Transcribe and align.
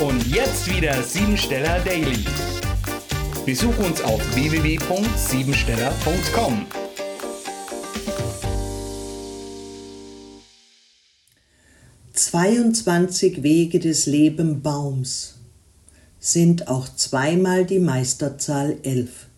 Und 0.00 0.26
jetzt 0.26 0.68
wieder 0.68 1.00
Siebensteller 1.02 1.78
Daily. 1.80 2.24
Besuch 3.46 3.78
uns 3.78 4.02
auf 4.02 4.20
www.siebensteller.com. 4.34 6.66
Zweiundzwanzig 12.12 13.44
Wege 13.44 13.78
des 13.78 14.06
Lebenbaums 14.06 15.36
sind 16.18 16.66
auch 16.66 16.88
zweimal 16.96 17.64
die 17.64 17.78
Meisterzahl 17.78 18.78
elf. 18.82 19.28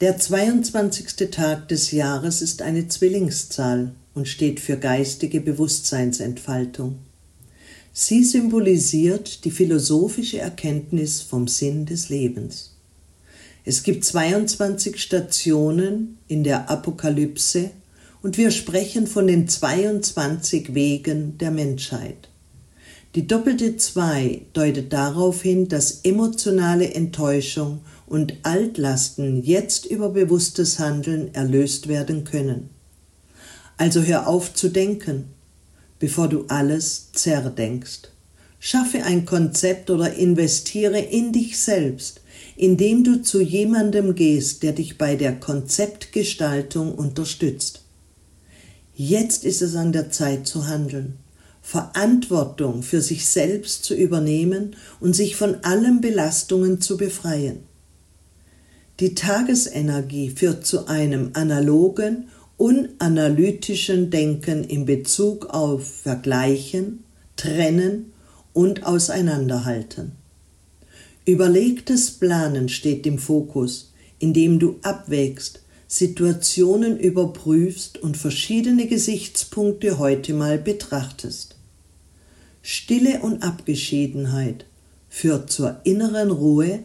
Der 0.00 0.16
22. 0.16 1.30
Tag 1.30 1.68
des 1.68 1.90
Jahres 1.90 2.40
ist 2.40 2.62
eine 2.62 2.88
Zwillingszahl 2.88 3.92
und 4.14 4.26
steht 4.26 4.60
für 4.60 4.78
geistige 4.78 5.42
Bewusstseinsentfaltung. 5.42 7.00
Sie 7.96 8.24
symbolisiert 8.24 9.44
die 9.44 9.52
philosophische 9.52 10.38
Erkenntnis 10.38 11.22
vom 11.22 11.46
Sinn 11.46 11.86
des 11.86 12.08
Lebens. 12.08 12.74
Es 13.64 13.84
gibt 13.84 14.04
22 14.04 15.00
Stationen 15.00 16.18
in 16.26 16.42
der 16.42 16.68
Apokalypse 16.68 17.70
und 18.20 18.36
wir 18.36 18.50
sprechen 18.50 19.06
von 19.06 19.28
den 19.28 19.46
22 19.46 20.74
Wegen 20.74 21.38
der 21.38 21.52
Menschheit. 21.52 22.30
Die 23.14 23.28
doppelte 23.28 23.76
Zwei 23.76 24.42
deutet 24.54 24.92
darauf 24.92 25.42
hin, 25.42 25.68
dass 25.68 26.00
emotionale 26.02 26.92
Enttäuschung 26.94 27.82
und 28.08 28.34
Altlasten 28.42 29.40
jetzt 29.40 29.86
über 29.86 30.08
bewusstes 30.08 30.80
Handeln 30.80 31.32
erlöst 31.32 31.86
werden 31.86 32.24
können. 32.24 32.70
Also 33.76 34.02
hör 34.02 34.26
auf 34.26 34.52
zu 34.52 34.68
denken, 34.68 35.33
bevor 36.04 36.28
du 36.28 36.44
alles 36.48 37.12
zerdenkst. 37.12 38.10
Schaffe 38.60 39.04
ein 39.04 39.24
Konzept 39.24 39.88
oder 39.88 40.12
investiere 40.12 40.98
in 40.98 41.32
dich 41.32 41.58
selbst, 41.58 42.20
indem 42.56 43.04
du 43.04 43.22
zu 43.22 43.40
jemandem 43.40 44.14
gehst, 44.14 44.62
der 44.62 44.72
dich 44.72 44.98
bei 44.98 45.16
der 45.16 45.34
Konzeptgestaltung 45.40 46.94
unterstützt. 46.94 47.84
Jetzt 48.94 49.46
ist 49.46 49.62
es 49.62 49.76
an 49.76 49.92
der 49.92 50.10
Zeit 50.10 50.46
zu 50.46 50.66
handeln, 50.66 51.14
Verantwortung 51.62 52.82
für 52.82 53.00
sich 53.00 53.24
selbst 53.24 53.86
zu 53.86 53.94
übernehmen 53.94 54.76
und 55.00 55.16
sich 55.16 55.36
von 55.36 55.54
allen 55.62 56.02
Belastungen 56.02 56.82
zu 56.82 56.98
befreien. 56.98 57.60
Die 59.00 59.14
Tagesenergie 59.14 60.28
führt 60.28 60.66
zu 60.66 60.86
einem 60.86 61.30
analogen 61.32 62.28
unanalytischen 62.56 64.10
Denken 64.10 64.64
in 64.64 64.86
Bezug 64.86 65.46
auf 65.46 65.86
Vergleichen, 65.86 67.04
Trennen 67.36 68.12
und 68.52 68.86
Auseinanderhalten. 68.86 70.12
Überlegtes 71.26 72.10
Planen 72.12 72.68
steht 72.68 73.06
im 73.06 73.18
Fokus, 73.18 73.92
indem 74.18 74.58
du 74.58 74.76
abwägst, 74.82 75.60
Situationen 75.86 76.98
überprüfst 76.98 77.98
und 77.98 78.16
verschiedene 78.16 78.86
Gesichtspunkte 78.86 79.98
heute 79.98 80.34
mal 80.34 80.58
betrachtest. 80.58 81.56
Stille 82.62 83.20
und 83.20 83.42
Abgeschiedenheit 83.42 84.64
führt 85.08 85.50
zur 85.50 85.80
inneren 85.84 86.30
Ruhe 86.30 86.84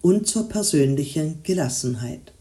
und 0.00 0.26
zur 0.26 0.48
persönlichen 0.48 1.40
Gelassenheit. 1.42 2.32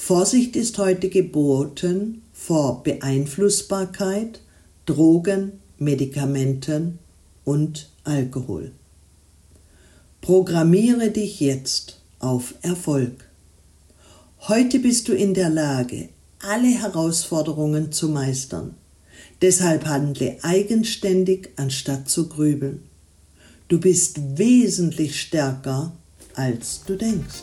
Vorsicht 0.00 0.56
ist 0.56 0.78
heute 0.78 1.10
geboten 1.10 2.22
vor 2.32 2.82
Beeinflussbarkeit, 2.82 4.40
Drogen, 4.86 5.60
Medikamenten 5.76 7.00
und 7.44 7.90
Alkohol. 8.04 8.70
Programmiere 10.22 11.10
dich 11.10 11.40
jetzt 11.40 12.00
auf 12.20 12.54
Erfolg. 12.62 13.28
Heute 14.42 14.78
bist 14.78 15.08
du 15.08 15.14
in 15.14 15.34
der 15.34 15.50
Lage, 15.50 16.08
alle 16.38 16.68
Herausforderungen 16.68 17.92
zu 17.92 18.08
meistern. 18.08 18.76
Deshalb 19.42 19.84
handle 19.84 20.38
eigenständig, 20.42 21.50
anstatt 21.56 22.08
zu 22.08 22.28
grübeln. 22.28 22.84
Du 23.66 23.78
bist 23.78 24.38
wesentlich 24.38 25.20
stärker, 25.20 25.92
als 26.34 26.82
du 26.86 26.96
denkst. 26.96 27.42